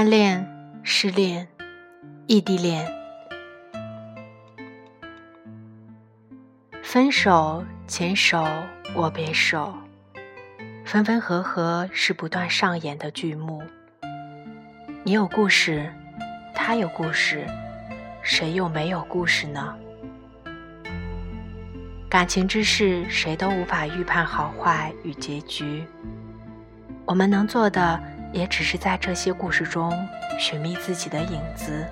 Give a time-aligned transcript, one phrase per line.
[0.00, 0.48] 暗恋、
[0.82, 1.46] 失恋、
[2.26, 2.90] 异地恋、
[6.82, 8.48] 分手、牵手、
[8.96, 9.74] 握别手，
[10.86, 13.62] 分分合合是不断上演的剧目。
[15.04, 15.92] 你有故事，
[16.54, 17.46] 他有故事，
[18.22, 19.76] 谁又没有故事呢？
[22.08, 25.84] 感情之事，谁都无法预判好坏与结局。
[27.04, 29.92] 我们能做的，也只是在这些故事中
[30.38, 31.84] 寻觅自己的影子，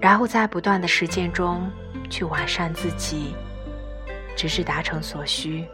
[0.00, 1.70] 然后在不断的实践中
[2.08, 3.34] 去完善自己，
[4.36, 5.66] 直至达成所需。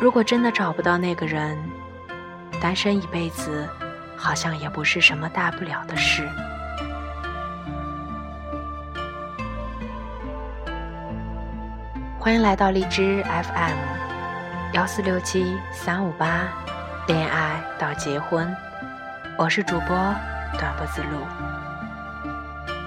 [0.00, 1.56] 如果真的找不到那个人，
[2.60, 3.68] 单身一辈子，
[4.16, 6.26] 好像也不是什么大不了的事。
[12.18, 14.01] 欢迎来到荔枝 FM
[14.72, 16.48] 幺四六七三五八，
[17.06, 18.50] 恋爱到结婚，
[19.36, 19.88] 我是主播
[20.58, 21.18] 短不自路。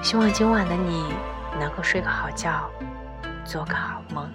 [0.02, 1.14] 希望今晚的你
[1.60, 2.68] 能够睡个好觉，
[3.44, 4.28] 做个好梦。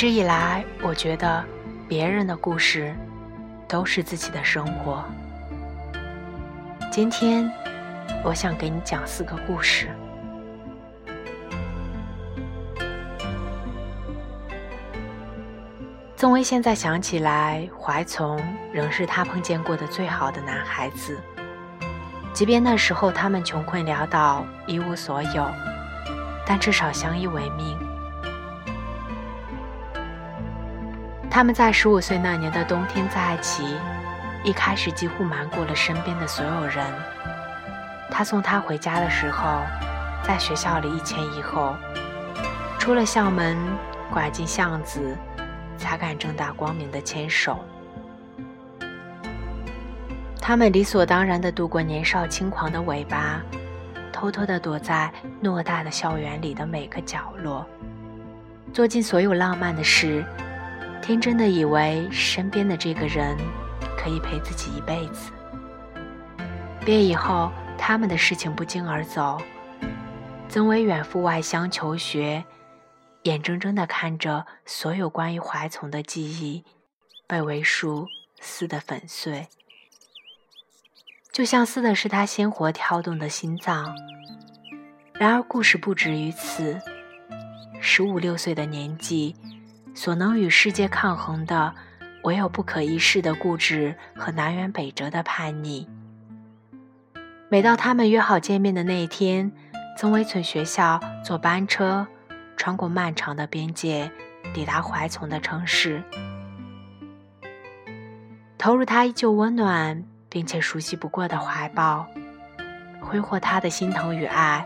[0.00, 1.44] 一直以来，我觉得
[1.86, 2.96] 别人的故事
[3.68, 5.04] 都是自己的生活。
[6.90, 7.52] 今天，
[8.24, 9.90] 我想给你讲四个故事。
[16.16, 21.20] 曾薇现在想起来，怀从仍是他碰见过的最好的男孩子。
[22.32, 25.46] 即便那时候他们穷困潦倒，一无所有，
[26.46, 27.89] 但至少相依为命。
[31.30, 33.76] 他们在十五岁那年的冬天在一起，
[34.42, 36.84] 一开始几乎瞒过了身边的所有人。
[38.10, 39.62] 他送她回家的时候，
[40.24, 41.76] 在学校里一前一后，
[42.80, 43.56] 出了校门，
[44.12, 45.16] 拐进巷子，
[45.78, 47.64] 才敢正大光明的牵手。
[50.40, 53.40] 他们理所当然的度过年少轻狂的尾巴，
[54.12, 55.08] 偷偷的躲在
[55.40, 57.64] 偌大的校园里的每个角落，
[58.72, 60.24] 做尽所有浪漫的事。
[61.10, 63.36] 天真的以为身边的这个人
[63.98, 65.32] 可以陪自己一辈子。
[66.86, 69.36] 毕业以后，他们的事情不胫而走。
[70.48, 72.44] 曾伟远赴外乡求学，
[73.24, 76.64] 眼睁睁地看着所有关于怀从的记忆
[77.26, 78.06] 被为数
[78.40, 79.48] 撕得粉碎，
[81.32, 83.96] 就像撕的是他鲜活跳动的心脏。
[85.14, 86.80] 然而，故事不止于此。
[87.80, 89.34] 十五六岁的年纪。
[89.94, 91.74] 所能与世界抗衡的，
[92.22, 95.88] 唯有不可一世的固执和南辕北辙的叛逆。
[97.48, 99.50] 每到他们约好见面的那一天，
[99.98, 102.06] 曾维村学校坐班车，
[102.56, 104.10] 穿过漫长的边界，
[104.54, 106.02] 抵达怀从的城市，
[108.56, 112.06] 投入他依旧温暖并且熟悉不过的怀抱，
[113.00, 114.64] 挥霍他的心疼与爱，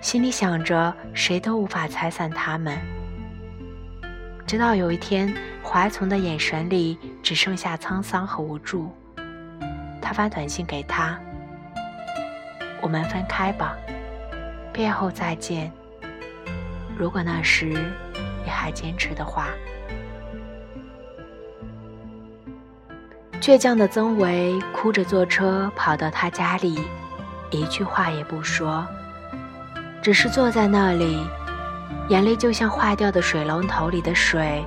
[0.00, 2.78] 心里想着谁都无法拆散他们。
[4.48, 8.90] 直到有一天，怀从的眼神里只剩下沧桑和无助。
[10.00, 11.20] 他发短信给他
[12.80, 13.76] ：“我们分开吧，
[14.72, 15.70] 毕业后再见。
[16.96, 17.66] 如果那时
[18.42, 19.48] 你还坚持的话。”
[23.38, 26.80] 倔强的曾维哭着坐车跑到他家里，
[27.50, 28.86] 一句话也不说，
[30.00, 31.22] 只是坐在那里。
[32.08, 34.64] 眼泪就像坏掉的水龙头里的水，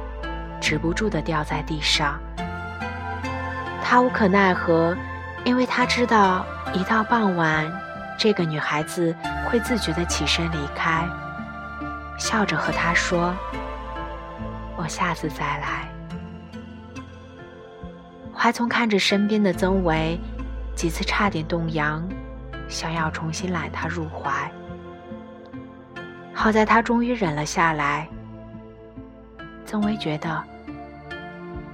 [0.59, 2.19] 止不住的掉在地上。
[3.83, 4.95] 他无可奈何，
[5.43, 7.71] 因为他知道一到傍晚，
[8.17, 9.15] 这个女孩子
[9.47, 11.05] 会自觉的起身离开，
[12.17, 13.33] 笑着和他说
[14.77, 15.87] ：“我下次再来。”
[18.33, 20.19] 怀从看着身边的曾维，
[20.75, 22.01] 几次差点动摇，
[22.67, 24.51] 想要重新揽他入怀。
[26.33, 28.07] 好在他终于忍了下来。
[29.65, 30.43] 曾薇觉得，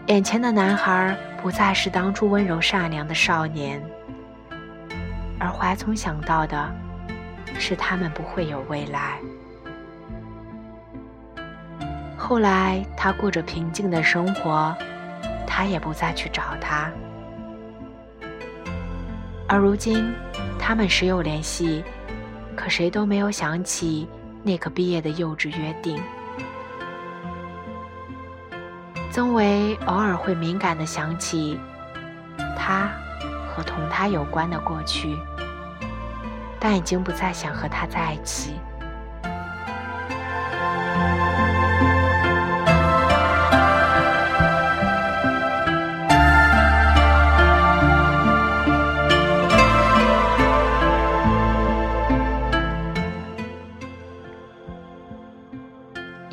[0.07, 3.81] 眼前的男孩不再是当初温柔善良的少年，
[5.39, 6.69] 而怀从想到的，
[7.57, 9.19] 是他们不会有未来。
[12.17, 14.75] 后来，他过着平静的生活，
[15.47, 16.91] 他也不再去找他。
[19.47, 20.13] 而如今，
[20.59, 21.83] 他们时有联系，
[22.55, 24.07] 可谁都没有想起。
[24.47, 26.01] 那个毕业的幼稚约定。
[29.11, 31.59] 曾为偶尔会敏感的想起
[32.55, 32.89] 他
[33.49, 35.17] 和同他有关的过去
[36.59, 38.53] 但已经不再想和他在一起。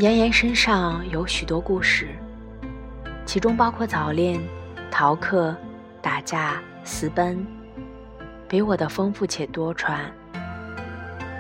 [0.05, 2.15] 妍妍身上有许多故事，
[3.25, 4.39] 其中包括早恋、
[4.91, 5.57] 逃课、
[6.03, 7.43] 打架、私奔，
[8.47, 10.01] 比我的丰富且多舛。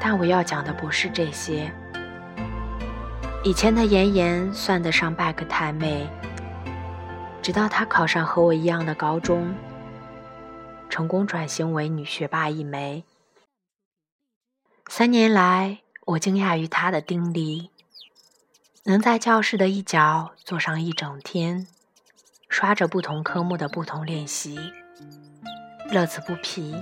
[0.00, 1.70] 但我要讲的不是这些。
[3.44, 6.08] 以前的妍妍算得上半个太妹，
[7.42, 9.54] 直到她考上和我一样的高中，
[10.88, 13.04] 成功转型为女学霸一枚。
[14.88, 17.68] 三年来，我惊讶于她的定力。
[18.86, 21.66] 能在教室的一角坐上一整天，
[22.50, 24.58] 刷着不同科目的不同练习，
[25.90, 26.76] 乐此不疲。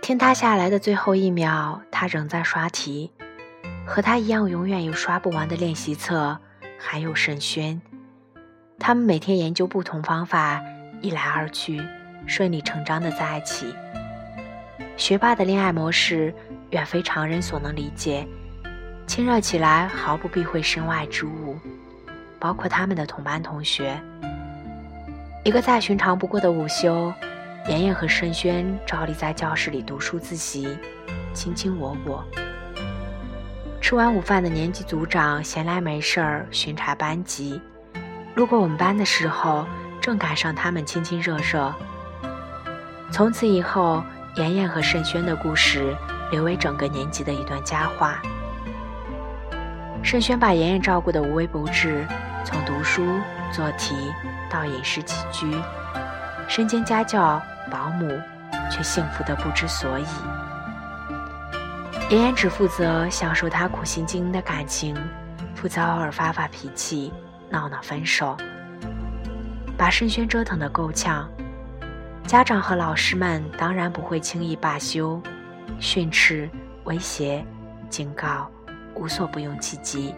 [0.00, 3.10] 天塌下来的最后一秒，他仍在刷题，
[3.84, 6.38] 和他一样永远有刷不完的练习册，
[6.78, 7.82] 还有沈轩。
[8.84, 10.60] 他们每天研究不同方法，
[11.00, 11.80] 一来二去，
[12.26, 13.72] 顺理成章的在一起。
[14.96, 16.34] 学霸的恋爱模式
[16.70, 18.26] 远非常人所能理解，
[19.06, 21.56] 亲热起来毫不避讳身外之物，
[22.40, 23.96] 包括他们的同班同学。
[25.44, 27.14] 一个再寻常不过的午休，
[27.68, 30.76] 妍妍和盛轩照例在教室里读书自习，
[31.32, 32.24] 卿卿我我。
[33.80, 37.60] 吃完午饭的年级组长闲来没事儿巡查班级。
[38.34, 39.66] 路过我们班的时候，
[40.00, 41.72] 正赶上他们亲亲热热。
[43.10, 44.02] 从此以后，
[44.36, 45.94] 妍妍和盛轩的故事
[46.30, 48.22] 留为整个年级的一段佳话。
[50.02, 52.06] 盛轩把妍妍照顾得无微不至，
[52.44, 53.06] 从读书
[53.52, 53.94] 做题
[54.50, 55.54] 到饮食起居，
[56.48, 57.40] 身兼家教、
[57.70, 58.18] 保姆，
[58.70, 60.06] 却幸福得不知所以。
[62.08, 64.96] 妍妍只负责享受他苦心经营的感情，
[65.54, 67.12] 负责偶尔发发脾气。
[67.52, 68.34] 闹闹分手，
[69.76, 71.28] 把盛轩折腾得够呛。
[72.26, 75.20] 家长和老师们当然不会轻易罢休，
[75.78, 76.48] 训斥、
[76.84, 77.44] 威胁、
[77.90, 78.50] 警告，
[78.94, 80.14] 无所不用其极。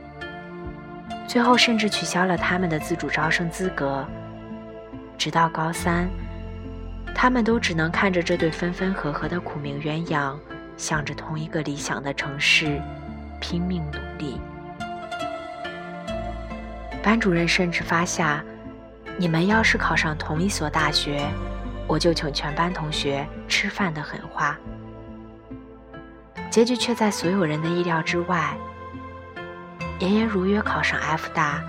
[1.26, 4.06] 最后甚至取消了他们的自主招生资格。
[5.18, 6.08] 直到高三，
[7.14, 10.36] 他们都只能看着这对分分合合的苦命鸳鸯，
[10.76, 12.80] 向着同一个理想的城市
[13.40, 14.40] 拼命努力。
[17.04, 18.42] 班主任甚至发下
[19.18, 21.28] ：“你们要是考上同一所大学，
[21.86, 24.56] 我就请全班同学吃饭的狠话。”
[26.48, 28.54] 结局却在所有人的意料之外。
[29.98, 31.62] 妍妍如约考上 F 大，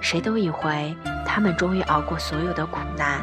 [0.00, 3.20] 谁都以为他们终于熬过所有的苦难。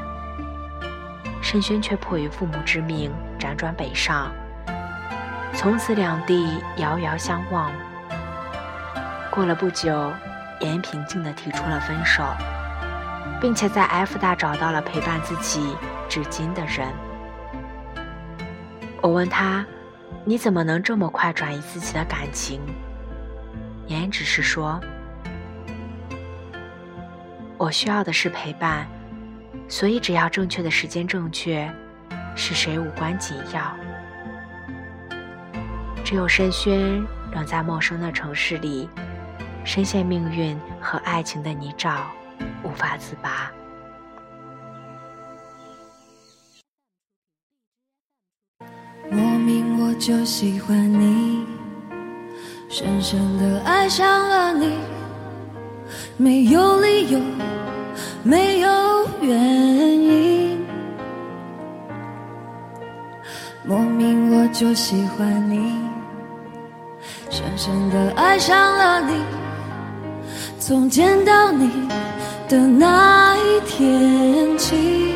[1.41, 4.33] 申轩却迫于父母之命辗转北上，
[5.53, 7.71] 从此两地遥遥相望。
[9.31, 10.11] 过了不久。
[10.63, 12.23] 言平静地提出了分手，
[13.39, 15.75] 并且在 F 大找到了陪伴自己
[16.09, 16.87] 至今的人。
[19.01, 19.65] 我问他
[20.23, 22.61] ：“你怎么能这么快转移自己的感情？”
[23.87, 24.79] 言只是说
[27.57, 28.87] ：“我需要的是陪伴，
[29.67, 31.69] 所以只要正确的时间正确，
[32.35, 33.75] 是谁无关紧要。
[36.05, 38.89] 只有深轩仍在陌生的城市里。”
[39.65, 42.01] 深陷命运和爱情的泥沼，
[42.63, 43.51] 无法自拔。
[49.09, 51.45] 莫名我就喜欢你，
[52.69, 54.77] 深深的爱上了你，
[56.17, 57.19] 没有理由，
[58.21, 59.39] 没有原
[59.99, 60.61] 因。
[63.65, 65.79] 莫名我就喜欢你，
[67.29, 69.42] 深深的爱上了你。
[70.65, 71.89] 从见到你
[72.47, 75.13] 的那一天起，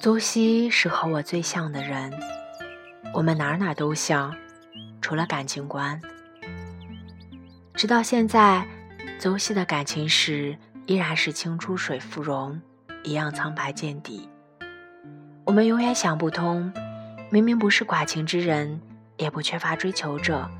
[0.00, 2.12] 邹西是和我最像的人，
[3.14, 4.36] 我们哪哪都像，
[5.00, 6.02] 除了感情观。
[7.72, 8.66] 直到现在，
[9.20, 12.60] 邹西的感情史依然是清出水芙蓉，
[13.04, 14.28] 一样苍白见底。
[15.46, 16.72] 我们永远想不通，
[17.30, 18.80] 明明不是寡情之人，
[19.16, 20.50] 也不缺乏追求者，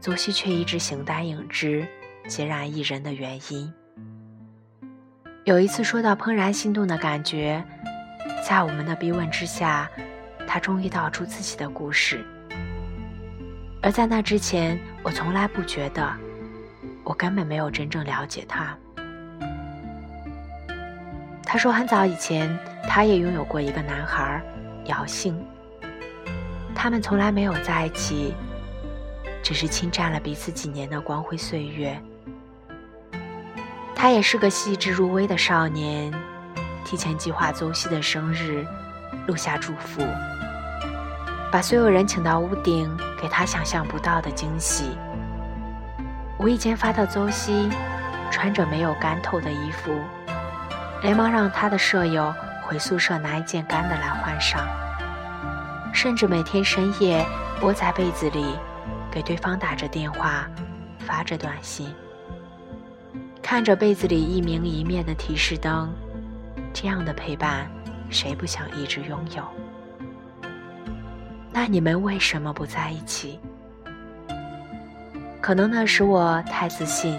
[0.00, 1.86] 左西却一直形单影只、
[2.28, 3.72] 孑然一人的原因。
[5.44, 7.64] 有一次说到怦然心动的感觉，
[8.44, 9.88] 在我们的逼问之下，
[10.44, 12.26] 他终于道出自己的故事。
[13.80, 16.12] 而在那之前，我从来不觉得，
[17.04, 18.76] 我根本没有真正了解他。
[21.44, 22.58] 他说，很早以前，
[22.92, 24.42] 他也拥有过一个男孩，
[24.86, 25.40] 姚兴。
[26.74, 28.34] 他们从来没有在一起，
[29.44, 31.96] 只是侵占了彼此几年的光辉岁月。
[33.94, 36.12] 他也是个细致入微的少年，
[36.84, 38.66] 提前计划邹西的生日，
[39.28, 40.02] 录下祝福，
[41.52, 42.90] 把所有人请到屋顶，
[43.22, 44.96] 给他想象不到的惊喜。
[46.40, 47.70] 无意间发到邹西
[48.32, 49.92] 穿着没有干透的衣服，
[51.02, 52.34] 连忙让他的舍友
[52.70, 54.64] 回宿舍拿一件干的来换上，
[55.92, 57.26] 甚至每天深夜
[57.62, 58.54] 窝在被子里，
[59.10, 60.48] 给对方打着电话，
[61.00, 61.92] 发着短信。
[63.42, 65.92] 看着被子里一明一灭的提示灯，
[66.72, 67.68] 这样的陪伴，
[68.08, 69.42] 谁不想一直拥有？
[71.50, 73.40] 那你们为什么不在一起？
[75.40, 77.18] 可能那时我太自信，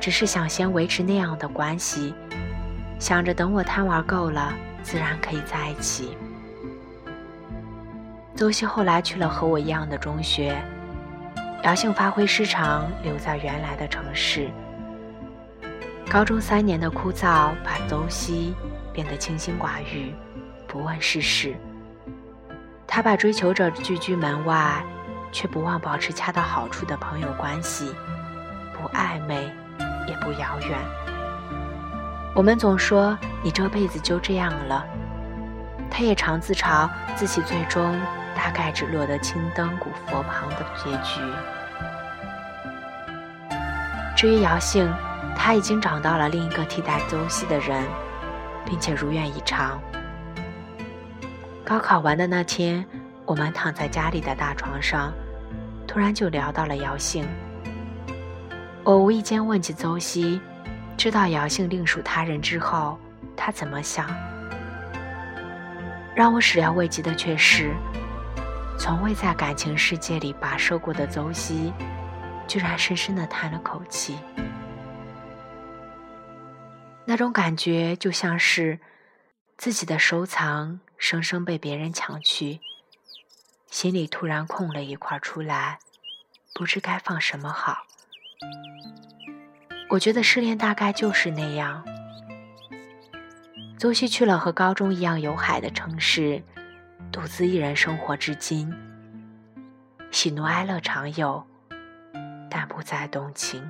[0.00, 2.14] 只是想先维持那样的关系，
[3.00, 4.52] 想着等我贪玩够了，
[4.82, 6.16] 自然可以在一起。
[8.36, 10.62] 邹西后来去了和我一样的中学。
[11.62, 14.50] 姚兴发挥失常，留在原来的城市。
[16.10, 18.54] 高中三年的枯燥，把邹西
[18.92, 20.14] 变得清心寡欲，
[20.68, 21.56] 不问世事。
[22.86, 24.84] 他把追求者拒居门外，
[25.32, 27.94] 却不忘保持恰到好处的朋友关系，
[28.74, 29.50] 不暧昧，
[30.06, 31.09] 也不遥远。
[32.34, 34.84] 我们总说你这辈子就这样了，
[35.90, 37.98] 他也常自嘲自己最终。
[38.32, 41.20] 大概只落得青灯古佛旁的结局。
[44.16, 44.90] 至于姚姓，
[45.36, 47.84] 他已经找到了另一个替代邹西的人，
[48.64, 49.78] 并且如愿以偿。
[51.64, 52.86] 高考完的那天，
[53.26, 55.12] 我们躺在家里的大床上，
[55.86, 57.28] 突然就聊到了姚姓。
[58.84, 60.40] 我无意间问起邹西，
[61.00, 63.00] 知道姚姓另属他人之后，
[63.34, 64.06] 他怎么想？
[66.14, 67.74] 让我始料未及的却是。
[68.78, 71.72] 从未在感情世界里跋涉过的邹西，
[72.46, 74.18] 居然深深的叹了口气。
[77.06, 78.78] 那种感觉就像是
[79.56, 82.60] 自己的收藏生生被别人抢去，
[83.70, 85.78] 心里突然空了一块出来，
[86.54, 87.86] 不知该放什么好。
[89.90, 91.84] 我觉得失恋大概就是那样。
[93.76, 96.42] 邹西去了和高中一样有海的城市。
[97.10, 98.72] 独自一人生活至今，
[100.12, 101.44] 喜怒哀乐常有，
[102.48, 103.60] 但不再动情。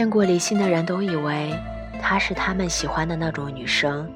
[0.00, 1.54] 见过李欣的人都以为
[2.00, 4.10] 她是他们喜欢的那种女生，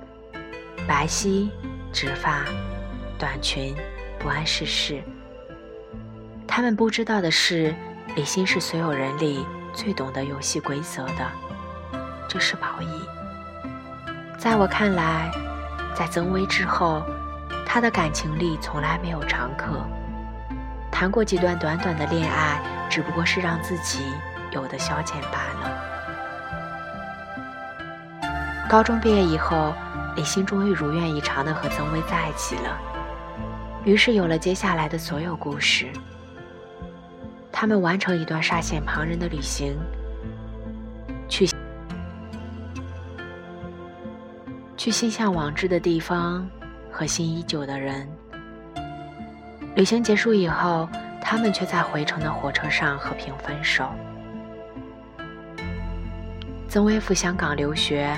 [0.88, 1.50] 白皙、
[1.92, 2.46] 直发、
[3.18, 3.76] 短裙，
[4.18, 5.02] 不谙世事。
[6.46, 7.74] 他们不知道的是，
[8.16, 11.30] 李欣是所有人里最懂得游戏规则的，
[12.30, 12.86] 这是褒义。
[14.38, 15.30] 在我看来，
[15.94, 17.02] 在曾薇之后，
[17.66, 19.86] 她的感情里从来没有常客，
[20.90, 24.00] 谈过几段短短的恋爱，只不过是让自己。
[24.54, 25.70] 有的消遣罢了。
[28.66, 29.75] 高中毕业以后，
[30.16, 32.78] 李欣终于如愿以偿的和曾薇在一起了，
[33.84, 35.87] 于是有了接下来的所有故事。
[37.52, 39.76] 他们完成一段煞显旁人的旅行，
[41.28, 41.49] 去
[44.76, 46.49] 去心向往之的地方，
[46.90, 48.08] 和心已久的人。
[49.76, 50.88] 旅行结束以后，
[51.20, 53.88] 他们却在回程的火车上和平分手。
[56.75, 58.12] 曾薇赴香港留学，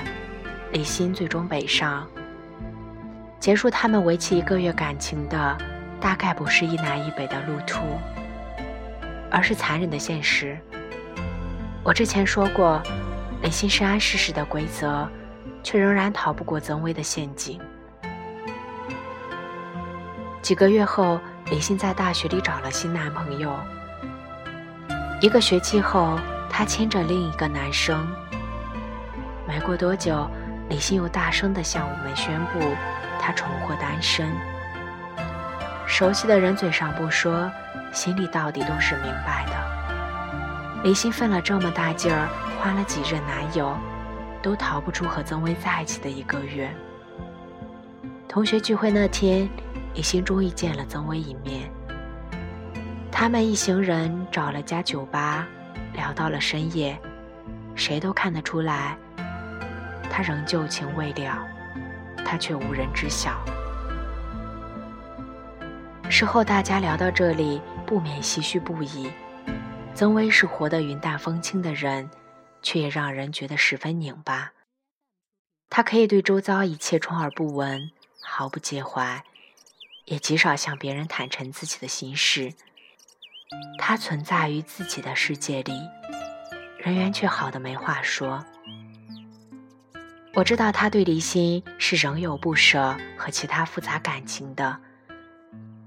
[0.71, 2.07] 李欣最终北上。
[3.39, 5.57] 结束他们为期一个月感情的，
[6.01, 7.83] 大概不是一南一北的路途，
[9.29, 10.57] 而是残忍的现实。
[11.83, 12.81] 我之前说过，
[13.43, 15.07] 李欣深谙世事的规则，
[15.61, 17.61] 却仍然逃不过曾薇的陷阱。
[20.41, 21.19] 几个月后，
[21.51, 23.55] 李欣在大学里找了新男朋友。
[25.21, 26.17] 一个学期后。
[26.49, 28.07] 她牵着另一个男生。
[29.47, 30.29] 没过多久，
[30.69, 32.59] 李欣又大声地向我们宣布，
[33.19, 34.29] 他重获单身。
[35.87, 37.49] 熟悉的人嘴上不说，
[37.93, 40.83] 心里到底都是明白的。
[40.83, 42.27] 李欣费了这么大劲儿，
[42.59, 43.75] 换了几任男友，
[44.41, 46.69] 都逃不出和曾薇在一起的一个月。
[48.27, 49.49] 同学聚会那天，
[49.93, 51.71] 李欣终于见了曾薇一面。
[53.09, 55.47] 他们一行人找了家酒吧，
[55.93, 56.99] 聊到了深夜，
[57.73, 58.95] 谁都看得出来。
[60.09, 61.47] 他仍旧情未了，
[62.25, 63.43] 他却无人知晓。
[66.09, 69.11] 事后大家聊到这里，不免唏嘘不已。
[69.93, 72.09] 曾薇是活得云淡风轻的人，
[72.61, 74.53] 却也让人觉得十分拧巴。
[75.69, 79.23] 他可以对周遭一切充耳不闻，毫不介怀，
[80.05, 82.53] 也极少向别人坦诚自己的心事。
[83.77, 85.73] 他存在于自己的世界里，
[86.77, 88.45] 人缘却好的没话说。
[90.37, 94.77] 我知道他对离心是仍有不舍和其他复杂感情的，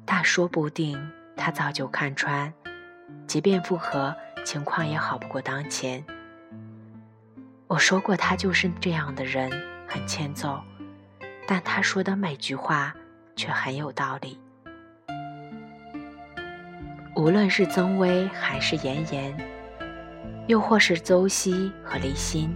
[0.04, 1.00] 但说不定
[1.36, 2.52] 他早就看穿，
[3.28, 4.12] 即便复合，
[4.44, 6.04] 情况也好不过当前。
[7.68, 9.48] 我说过他就是这样的人，
[9.86, 10.60] 很欠揍，
[11.46, 12.92] 但他说的每句话
[13.36, 14.36] 却很有道理。
[17.14, 19.32] 无论是曾薇还是妍妍，
[20.48, 22.52] 又或是邹西和离心。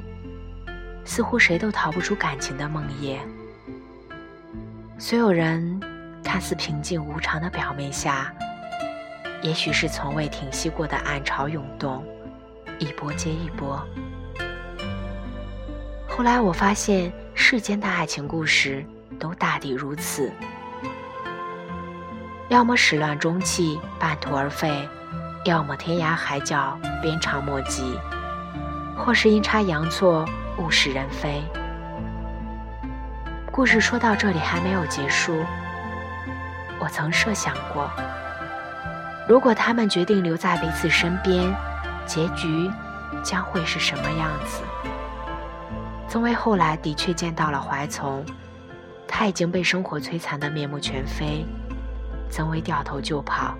[1.04, 3.18] 似乎谁都逃不出感情的梦魇。
[4.98, 5.80] 所有人
[6.22, 8.32] 看似平静无常的表面下，
[9.42, 12.04] 也许是从未停息过的暗潮涌动，
[12.78, 13.84] 一波接一波。
[16.08, 18.84] 后来我发现，世间的爱情故事
[19.18, 20.32] 都大抵如此：
[22.48, 24.70] 要么始乱终弃，半途而废；
[25.44, 27.82] 要么天涯海角，鞭长莫及；
[28.96, 30.24] 或是阴差阳错。
[30.58, 31.42] 物是人非。
[33.50, 35.44] 故事说到这里还没有结束。
[36.80, 37.90] 我曾设想过，
[39.28, 41.52] 如果他们决定留在彼此身边，
[42.06, 42.70] 结局
[43.22, 44.62] 将会是什么样子？
[46.08, 48.24] 曾薇后来的确见到了怀从，
[49.06, 51.44] 他已经被生活摧残的面目全非。
[52.30, 53.54] 曾薇掉头就跑，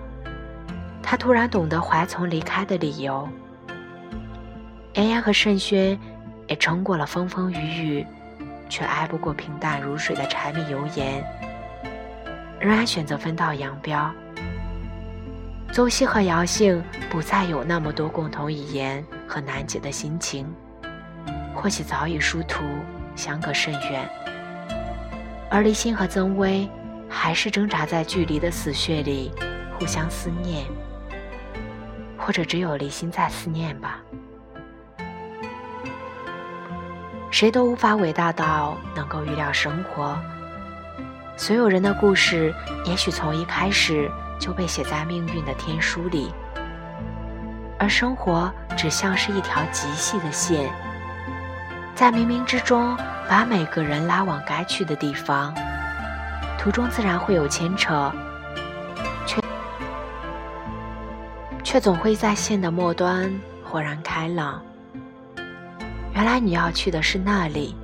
[1.01, 3.27] 他突然懂得怀从离开的理由。
[4.93, 5.97] 妍妍和盛轩。
[6.47, 8.05] 也撑过了风风雨雨，
[8.69, 11.23] 却挨不过平淡如水的柴米油盐，
[12.59, 14.13] 仍然选择分道扬镳。
[15.71, 20.47] 邹西和姚姓不再有那么多共同语言和难解的心情，
[21.53, 22.63] 或许早已殊途，
[23.15, 24.07] 相隔甚远。
[25.49, 26.69] 而离心和曾薇
[27.09, 29.31] 还是挣扎在距离的死穴里，
[29.77, 30.65] 互相思念，
[32.17, 34.01] 或者只有离心在思念吧。
[37.35, 40.17] 谁都无法伟大到能够预料生活。
[41.35, 46.33] 所有人的故事，也许从一开始就被写在命运的天书里，
[47.77, 50.71] 而生活只像是一条极细的线，
[51.93, 52.95] 在冥冥之中
[53.27, 55.53] 把每个人拉往该去的地方。
[56.57, 58.09] 途中自然会有牵扯，
[59.25, 59.41] 却
[61.65, 63.29] 却总会在线的末端
[63.61, 64.61] 豁然开朗。
[66.15, 67.75] 原来你要去的是那里，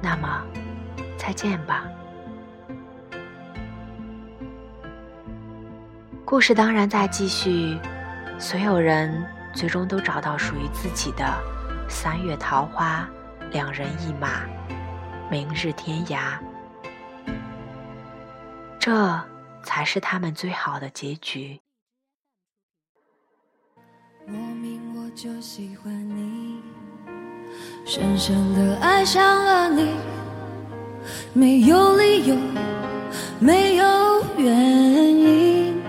[0.00, 0.42] 那么，
[1.18, 1.86] 再见吧。
[6.24, 7.78] 故事当然在继续，
[8.38, 11.24] 所有人最终都找到属于自己的
[11.90, 13.06] 三月桃花，
[13.50, 14.46] 两人一马，
[15.30, 16.38] 明日天涯。
[18.80, 19.22] 这
[19.62, 21.60] 才是他们最好的结局。
[24.26, 26.53] 莫名我就喜欢你。
[27.86, 29.90] 深深的爱上了你，
[31.34, 32.36] 没有理由，
[33.38, 35.82] 没有原因，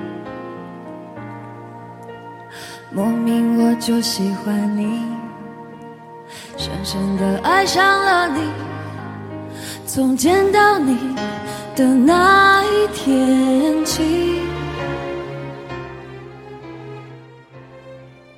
[2.91, 5.01] 莫名我就喜欢你，
[6.58, 8.41] 深深的爱上了你，
[9.88, 11.15] 从见到你
[11.77, 14.41] 的那一天起。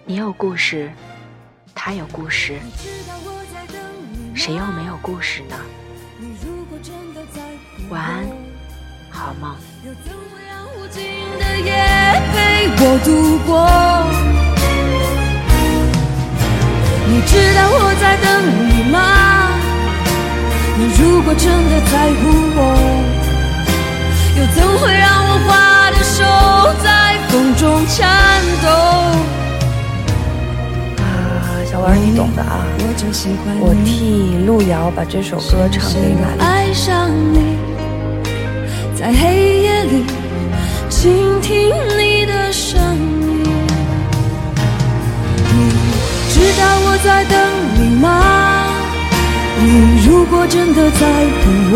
[0.05, 0.91] 你有故事，
[1.73, 2.59] 他有故事。
[4.47, 5.57] 谁又没有故事呢？
[7.89, 8.25] 晚安，
[9.09, 9.53] 好梦。
[17.09, 18.25] 你知道我在等
[18.69, 19.51] 你吗？
[20.77, 22.23] 你如果真的在乎
[22.55, 22.59] 我，
[24.37, 26.23] 又怎会让我花的手
[26.81, 28.69] 在风中颤抖？
[31.87, 32.65] 儿你懂的啊。
[33.59, 36.39] 我替路遥把这首歌唱给玛丽。
[36.39, 37.57] 爱上你，
[38.95, 40.05] 在黑夜里
[40.89, 43.43] 倾听你的声音。
[45.53, 45.57] 你
[46.33, 47.35] 知道我在等
[47.75, 48.05] 你吗？
[49.59, 51.01] 你如果真的在
[51.41, 51.75] 乎我，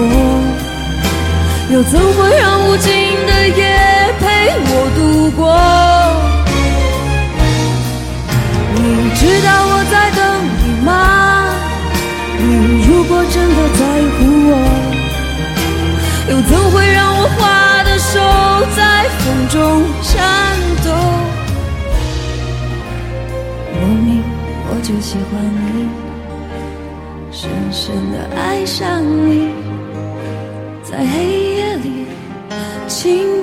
[1.74, 2.92] 又怎会让无尽
[3.26, 3.60] 的夜
[4.20, 4.24] 陪
[4.68, 5.42] 我度过？
[13.22, 13.82] 果真的在
[14.18, 14.52] 乎我，
[16.32, 18.18] 又怎会让我花的手
[18.76, 18.82] 在
[19.20, 19.58] 风中
[20.02, 20.90] 颤抖？
[23.80, 24.24] 莫名
[24.70, 25.88] 我就喜欢你，
[27.32, 29.52] 深深的爱上你，
[30.84, 31.14] 在黑
[31.58, 32.08] 夜里。
[32.88, 33.41] 轻。